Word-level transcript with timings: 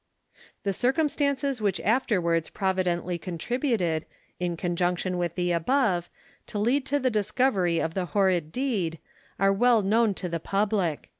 The 0.63 0.73
circumstances 0.73 1.61
which 1.61 1.79
afterwards 1.81 2.49
providently 2.49 3.19
contributed, 3.19 4.07
in 4.39 4.57
conjunction 4.57 5.19
with 5.19 5.35
the 5.35 5.51
above, 5.51 6.09
to 6.47 6.57
lead 6.57 6.87
to 6.87 6.97
the 6.99 7.11
discovery 7.11 7.77
of 7.77 7.93
the 7.93 8.05
horrid 8.17 8.51
deed, 8.51 8.97
are 9.39 9.53
well 9.53 9.83
known 9.83 10.15
to 10.15 10.27
the 10.27 10.39
public. 10.39 11.09